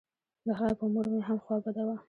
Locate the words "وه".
1.87-1.95